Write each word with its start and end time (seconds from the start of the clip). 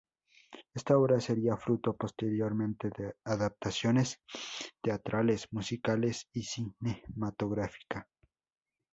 Esta 0.73 0.97
obra 0.97 1.19
sería 1.19 1.57
fruto 1.57 1.95
posteriormente 1.95 2.89
de 2.89 3.13
adaptaciones 3.23 4.19
teatrales, 4.81 5.47
musicales 5.53 6.27
y 6.33 6.41
cinematográfica. 6.41 8.09